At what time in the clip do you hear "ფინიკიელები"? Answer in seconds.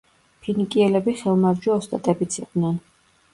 0.45-1.13